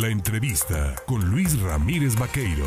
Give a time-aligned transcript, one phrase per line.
[0.00, 2.66] La entrevista con Luis Ramírez Vaqueiro.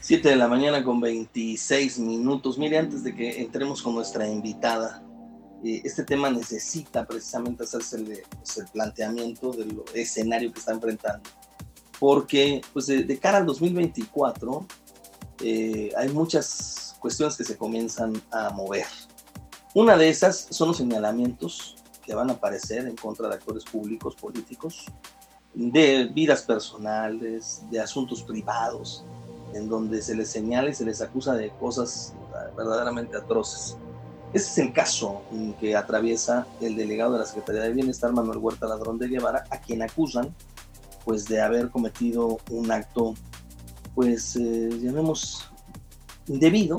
[0.00, 2.56] 7 de la mañana con 26 minutos.
[2.56, 5.02] Mire, antes de que entremos con nuestra invitada,
[5.62, 11.28] eh, este tema necesita precisamente hacerse el, pues, planteamiento del escenario que está enfrentando.
[11.98, 14.66] Porque pues, de, cara al 2024
[15.42, 18.86] eh, hay muchas cuestiones que se comienzan a mover.
[19.74, 21.76] Una de esas son los señalamientos
[22.10, 24.86] que van a aparecer en contra de actores públicos, políticos,
[25.54, 29.04] de vidas personales, de asuntos privados,
[29.54, 32.12] en donde se les señala y se les acusa de cosas
[32.56, 33.76] verdaderamente atroces.
[34.32, 35.22] Ese es el caso
[35.60, 39.60] que atraviesa el delegado de la Secretaría de Bienestar, Manuel Huerta Ladrón de Guevara, a
[39.60, 40.34] quien acusan
[41.04, 43.14] pues de haber cometido un acto,
[43.94, 45.48] pues eh, llamemos
[46.26, 46.78] indebido.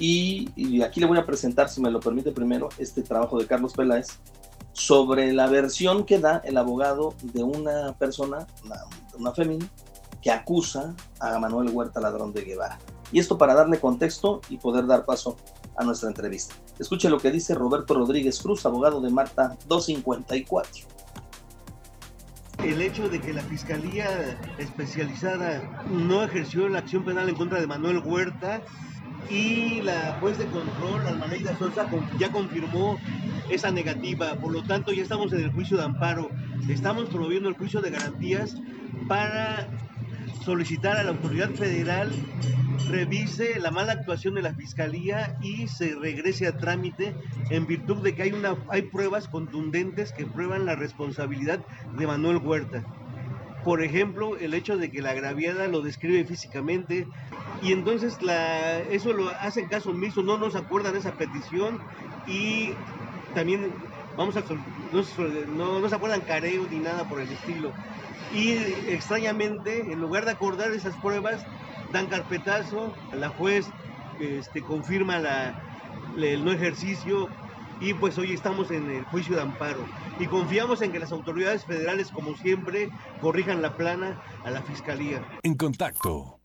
[0.00, 3.46] Y, y, aquí le voy a presentar, si me lo permite primero, este trabajo de
[3.46, 4.18] Carlos Peláez
[4.78, 8.76] sobre la versión que da el abogado de una persona, una,
[9.18, 9.32] una
[10.22, 12.78] que acusa a Manuel Huerta Ladrón de Guevara.
[13.10, 15.36] Y esto para darle contexto y poder dar paso
[15.76, 16.54] a nuestra entrevista.
[16.78, 20.86] Escuche lo que dice Roberto Rodríguez Cruz, abogado de Marta 254.
[22.64, 27.66] El hecho de que la Fiscalía Especializada no ejerció la acción penal en contra de
[27.66, 28.60] Manuel Huerta
[29.30, 32.98] y la juez de control, Almaneida Sosa, ya confirmó
[33.50, 34.34] esa negativa.
[34.36, 36.30] Por lo tanto, ya estamos en el juicio de amparo.
[36.68, 38.56] Estamos promoviendo el juicio de garantías
[39.08, 39.68] para
[40.44, 42.10] solicitar a la autoridad federal
[42.88, 47.14] revise la mala actuación de la fiscalía y se regrese a trámite
[47.50, 51.60] en virtud de que hay una hay pruebas contundentes que prueban la responsabilidad
[51.98, 52.84] de Manuel Huerta.
[53.64, 57.06] Por ejemplo, el hecho de que la agraviada lo describe físicamente
[57.62, 58.16] y entonces
[58.90, 61.80] eso lo hacen caso omiso, no nos acuerdan esa petición
[62.26, 62.70] y
[63.38, 63.72] también
[64.16, 64.42] vamos a
[64.90, 67.72] no, no se acuerdan careo ni nada por el estilo.
[68.34, 68.54] Y
[68.88, 71.46] extrañamente, en lugar de acordar esas pruebas,
[71.92, 73.66] dan carpetazo, la juez
[74.18, 75.62] este, confirma la,
[76.16, 77.28] el no ejercicio
[77.80, 79.86] y pues hoy estamos en el juicio de amparo
[80.18, 85.22] y confiamos en que las autoridades federales, como siempre, corrijan la plana a la fiscalía.
[85.44, 86.40] En contacto.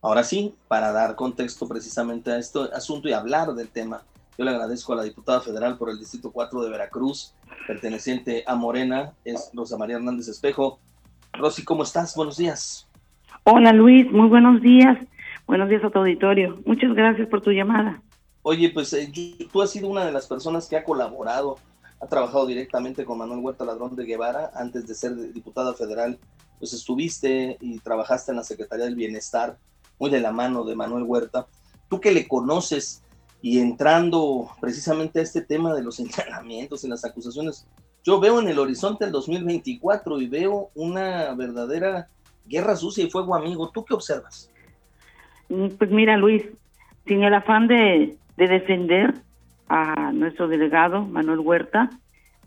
[0.00, 4.04] Ahora sí, para dar contexto precisamente a este asunto y hablar del tema,
[4.36, 7.34] yo le agradezco a la diputada federal por el Distrito 4 de Veracruz,
[7.66, 10.78] perteneciente a Morena, es Rosa María Hernández Espejo.
[11.32, 12.16] Rosy, ¿cómo estás?
[12.16, 12.88] Buenos días.
[13.44, 14.98] Hola Luis, muy buenos días.
[15.46, 16.58] Buenos días a tu auditorio.
[16.64, 18.02] Muchas gracias por tu llamada.
[18.42, 19.10] Oye, pues eh,
[19.52, 21.58] tú has sido una de las personas que ha colaborado,
[22.00, 26.18] ha trabajado directamente con Manuel Huerta Ladrón de Guevara antes de ser diputada federal.
[26.58, 29.58] Pues estuviste y trabajaste en la Secretaría del Bienestar,
[29.98, 31.46] muy de la mano de Manuel Huerta.
[31.88, 33.03] Tú que le conoces
[33.44, 37.68] y entrando precisamente a este tema de los señalamientos y las acusaciones,
[38.02, 42.08] yo veo en el horizonte el 2024 y veo una verdadera
[42.46, 43.68] guerra sucia y fuego amigo.
[43.68, 44.50] ¿Tú qué observas?
[45.50, 46.42] Mm, pues mira, Luis,
[47.06, 49.12] sin el afán de, defender
[49.68, 51.90] a nuestro delegado, Manuel Huerta,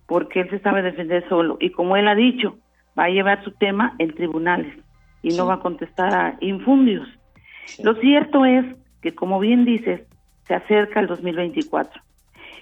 [0.07, 1.57] porque él se sabe defender solo.
[1.59, 2.57] Y como él ha dicho,
[2.97, 4.75] va a llevar su tema en tribunales
[5.21, 7.07] y no va a contestar a infundios.
[7.83, 8.65] Lo cierto es
[9.03, 10.01] que, como bien dices,
[10.47, 12.01] se acerca el 2024.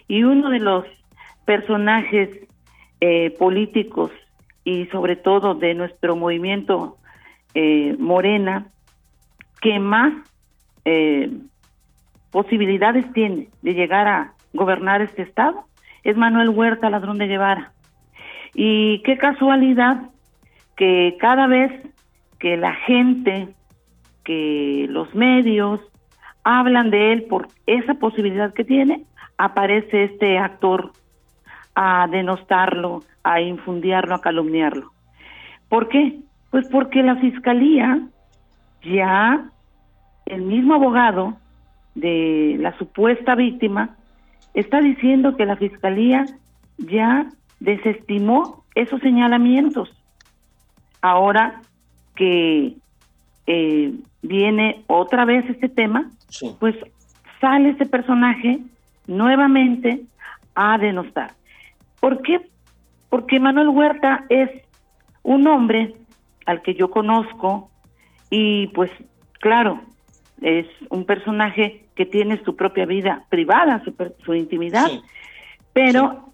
[0.07, 0.85] Y uno de los
[1.45, 2.29] personajes
[3.01, 4.11] eh, políticos
[4.63, 6.97] y sobre todo de nuestro movimiento
[7.53, 8.67] eh, Morena
[9.61, 10.13] que más
[10.85, 11.31] eh,
[12.31, 15.65] posibilidades tiene de llegar a gobernar este estado
[16.03, 17.71] es Manuel Huerta Ladrón de Guevara.
[18.53, 20.09] Y qué casualidad
[20.77, 21.71] que cada vez
[22.39, 23.49] que la gente,
[24.23, 25.81] que los medios
[26.45, 29.03] hablan de él por esa posibilidad que tiene,
[29.37, 30.93] aparece este actor
[31.73, 34.91] a denostarlo, a infundiarlo, a calumniarlo.
[35.67, 36.19] ¿Por qué?
[36.51, 37.99] Pues porque la fiscalía
[38.83, 39.49] ya,
[40.27, 41.35] el mismo abogado
[41.95, 43.95] de la supuesta víctima,
[44.53, 46.25] está diciendo que la fiscalía
[46.77, 47.25] ya
[47.59, 49.89] desestimó esos señalamientos.
[51.01, 51.61] Ahora
[52.15, 52.75] que
[53.47, 53.93] eh,
[54.27, 56.11] viene otra vez este tema,
[56.59, 56.75] pues
[57.39, 58.59] sale este personaje
[59.07, 60.01] nuevamente
[60.55, 61.31] a denostar.
[61.99, 62.41] ¿Por qué?
[63.09, 64.49] Porque Manuel Huerta es
[65.23, 65.95] un hombre
[66.45, 67.69] al que yo conozco
[68.29, 68.91] y pues
[69.39, 69.81] claro,
[70.41, 73.81] es un personaje que tiene su propia vida privada,
[74.23, 74.89] su, intimidad,
[75.73, 76.33] pero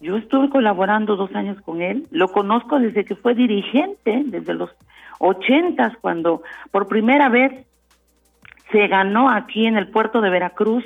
[0.00, 4.70] yo estuve colaborando dos años con él, lo conozco desde que fue dirigente, desde los
[5.24, 6.42] ochentas, cuando
[6.72, 7.64] por primera vez
[8.72, 10.84] se ganó aquí en el puerto de Veracruz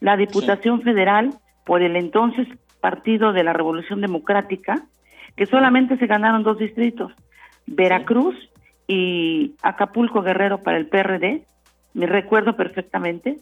[0.00, 1.32] la Diputación Federal
[1.64, 2.46] por el entonces
[2.82, 4.82] Partido de la Revolución Democrática,
[5.34, 7.12] que solamente se ganaron dos distritos,
[7.66, 8.36] Veracruz
[8.86, 11.46] y Acapulco Guerrero para el PRD,
[11.94, 13.36] me recuerdo perfectamente,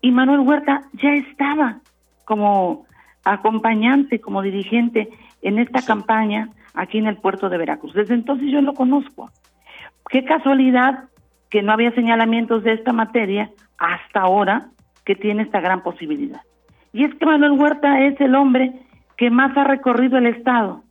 [0.00, 1.78] y Manuel Huerta ya estaba
[2.24, 2.86] como
[3.24, 5.08] acompañante, como dirigente
[5.42, 7.94] en esta campaña aquí en el puerto de Veracruz.
[7.94, 9.30] Desde entonces yo lo conozco.
[10.08, 11.04] Qué casualidad
[11.50, 14.68] que no había señalamientos de esta materia hasta ahora
[15.04, 16.40] que tiene esta gran posibilidad.
[16.92, 18.72] Y es que Manuel Huerta es el hombre
[19.16, 20.82] que más ha recorrido el Estado.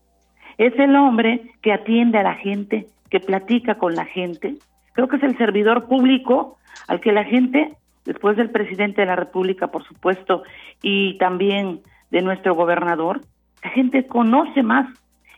[0.58, 4.56] Es el hombre que atiende a la gente, que platica con la gente.
[4.94, 6.58] Creo que es el servidor público
[6.88, 7.74] al que la gente,
[8.06, 10.44] después del presidente de la República, por supuesto,
[10.82, 11.82] y también
[12.12, 13.22] de nuestro gobernador,
[13.64, 14.88] la gente conoce más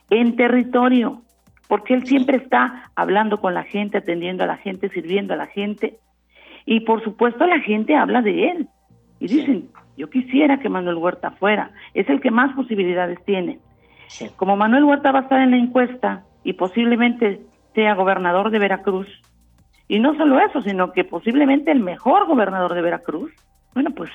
[0.10, 1.22] en territorio,
[1.68, 5.48] porque él siempre está hablando con la gente, atendiendo a la gente, sirviendo a la
[5.48, 6.00] gente.
[6.66, 8.68] Y por supuesto la gente habla de él.
[9.20, 11.72] Y dicen, yo quisiera que Manuel Huerta fuera.
[11.94, 13.60] Es el que más posibilidades tiene.
[14.36, 17.42] Como Manuel Huerta va a estar en la encuesta y posiblemente
[17.74, 19.08] sea gobernador de Veracruz,
[19.88, 23.32] y no solo eso, sino que posiblemente el mejor gobernador de Veracruz,
[23.74, 24.12] bueno, pues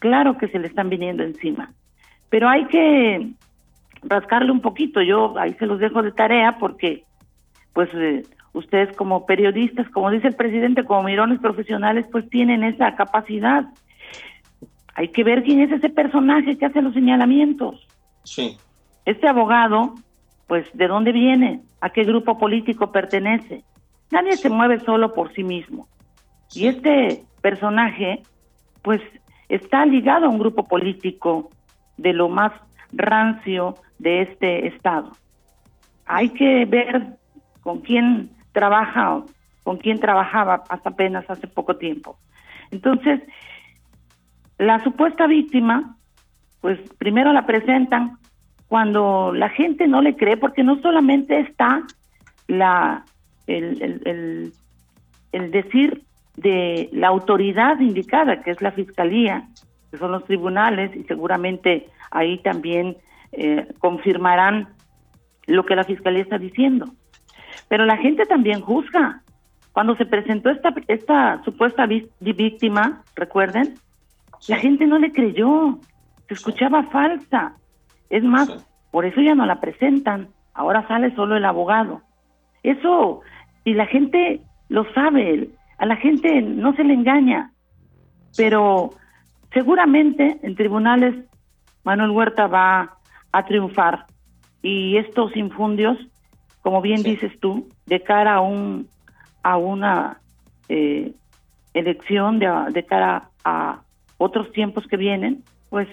[0.00, 1.72] claro que se le están viniendo encima.
[2.28, 3.30] Pero hay que
[4.02, 5.02] rascarle un poquito.
[5.02, 7.04] Yo ahí se los dejo de tarea porque,
[7.72, 8.22] pues, eh,
[8.52, 13.66] ustedes como periodistas, como dice el presidente, como mirones profesionales, pues tienen esa capacidad.
[14.94, 17.86] Hay que ver quién es ese personaje que hace los señalamientos.
[18.24, 18.56] Sí.
[19.04, 19.94] Este abogado,
[20.46, 21.62] pues, ¿de dónde viene?
[21.80, 23.64] ¿A qué grupo político pertenece?
[24.10, 25.86] Nadie se mueve solo por sí mismo.
[26.54, 28.22] Y este personaje,
[28.82, 29.00] pues,
[29.48, 31.50] está ligado a un grupo político
[31.96, 32.52] de lo más
[32.92, 35.12] rancio de este Estado.
[36.06, 37.18] Hay que ver
[37.62, 39.22] con quién trabaja,
[39.62, 42.18] con quién trabajaba hasta apenas hace poco tiempo.
[42.70, 43.20] Entonces,
[44.58, 45.96] la supuesta víctima,
[46.60, 48.18] pues primero la presentan
[48.68, 51.82] cuando la gente no le cree, porque no solamente está
[52.46, 53.04] la
[53.46, 54.52] el, el,
[55.32, 56.02] el decir
[56.36, 59.48] de la autoridad indicada, que es la fiscalía,
[59.90, 62.96] que son los tribunales, y seguramente ahí también
[63.32, 64.68] eh, confirmarán
[65.46, 66.86] lo que la fiscalía está diciendo.
[67.68, 69.22] Pero la gente también juzga.
[69.72, 73.74] Cuando se presentó esta, esta supuesta víctima, recuerden,
[74.48, 75.78] la gente no le creyó,
[76.26, 77.54] se escuchaba falsa.
[78.10, 78.48] Es más,
[78.90, 82.02] por eso ya no la presentan, ahora sale solo el abogado.
[82.62, 83.20] Eso,
[83.64, 87.52] y la gente lo sabe, a la gente no se le engaña,
[88.36, 88.90] pero
[89.52, 91.14] seguramente en tribunales
[91.84, 92.97] Manuel Huerta va
[93.32, 94.06] a triunfar.
[94.62, 95.96] Y estos infundios,
[96.62, 98.88] como bien dices tú, de cara a un
[99.42, 100.20] a una
[100.68, 101.14] eh,
[101.72, 103.82] elección, de, de cara a
[104.18, 105.88] otros tiempos que vienen, pues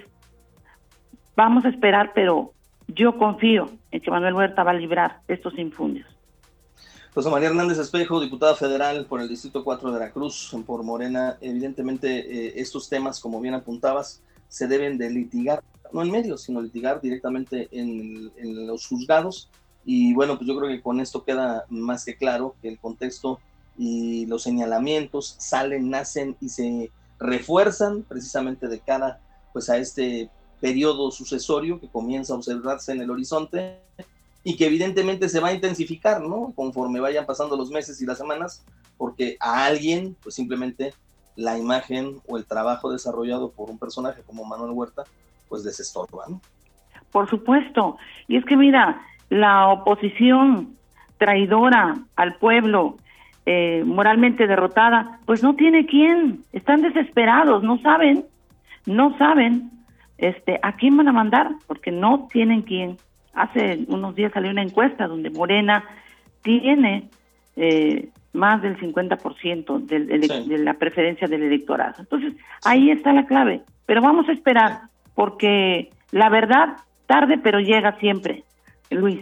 [1.36, 2.54] vamos a esperar, pero
[2.88, 6.08] yo confío en que Manuel Huerta va a librar estos infundios.
[7.14, 12.10] José María Hernández Espejo, diputada federal por el Distrito 4 de Veracruz, por Morena, evidentemente
[12.10, 15.64] eh, estos temas, como bien apuntabas, se deben de litigar
[15.96, 18.32] no en medios, sino litigar directamente en,
[18.68, 19.50] los juzgados.
[19.86, 23.40] Y bueno, pues yo creo que con esto queda más que claro que el contexto
[23.78, 29.22] y los señalamientos salen, nacen y se refuerzan precisamente de cara
[29.54, 33.80] pues a este periodo sucesorio que comienza a observarse en el horizonte
[34.44, 36.52] y que evidentemente se va a intensificar, ¿no?
[36.56, 38.64] Conforme vayan pasando los meses y las semanas,
[38.98, 40.94] porque a alguien, pues simplemente
[41.38, 45.06] la imagen o el trabajo desarrollado por un personaje como Manuel Huerta,
[45.48, 46.42] pues desestorba, ¿no?
[47.12, 47.98] Por supuesto.
[48.28, 50.76] Y es que mira, la oposición
[51.18, 52.98] traidora al pueblo,
[53.46, 58.26] eh, moralmente derrotada, pues no tiene quién, están desesperados, no saben,
[58.86, 59.72] no saben
[60.18, 62.98] este, a quién van a mandar, porque no tienen quién.
[63.34, 65.84] Hace unos días salió una encuesta donde Morena
[66.42, 67.10] tiene
[67.56, 71.96] eh, más del 50% del, de la preferencia del electorado.
[72.00, 72.34] Entonces,
[72.64, 73.62] ahí está la clave.
[73.86, 74.82] Pero vamos a esperar
[75.16, 78.44] porque la verdad tarde pero llega siempre,
[78.90, 79.22] Luis.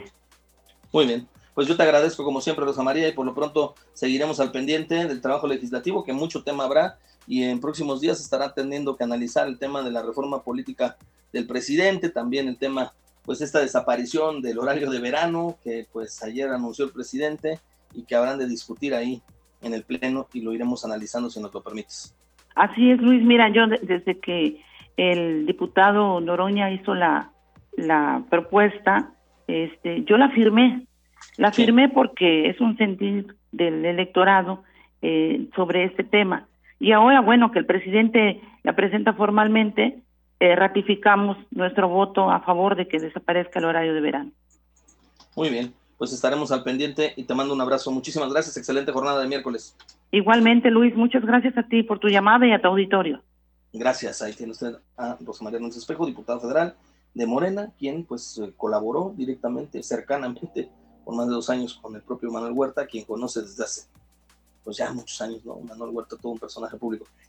[0.92, 1.28] Muy bien.
[1.54, 5.06] Pues yo te agradezco como siempre, Rosa María, y por lo pronto seguiremos al pendiente
[5.06, 6.98] del trabajo legislativo, que mucho tema habrá,
[7.28, 10.98] y en próximos días estará teniendo que analizar el tema de la reforma política
[11.32, 16.50] del presidente, también el tema, pues esta desaparición del horario de verano, que pues ayer
[16.50, 17.60] anunció el presidente,
[17.94, 19.22] y que habrán de discutir ahí
[19.62, 22.16] en el Pleno, y lo iremos analizando si nos lo permites.
[22.56, 23.24] Así es, Luis.
[23.24, 24.60] Mira, yo desde que
[24.98, 27.32] el diputado Noroña hizo la,
[27.78, 29.12] la propuesta,
[29.48, 30.86] este, yo la firmé,
[31.38, 34.64] la firmé porque es un sentir del electorado
[35.02, 36.48] eh, sobre este tema.
[36.80, 40.00] Y ahora, bueno, que el presidente la presenta formalmente,
[40.40, 44.32] eh, ratificamos nuestro voto a favor de que desaparezca el horario de verano.
[45.36, 47.92] Muy bien, pues estaremos al pendiente y te mando un abrazo.
[47.92, 49.76] Muchísimas gracias, excelente jornada de miércoles.
[50.12, 53.22] Igualmente, Luis, muchas gracias a ti por tu llamada y a tu auditorio.
[53.76, 56.78] Gracias, ahí tiene usted a Rosa María Núñez Espejo, diputada federal
[57.16, 60.72] de Morena, quien pues eh, colaboró directamente, cercanamente,
[61.04, 63.88] por más de dos años con el propio Manuel Huerta, quien conoce desde hace
[64.64, 65.60] pues ya muchos años, ¿no?
[65.60, 67.06] Manuel Huerta, todo un personaje público.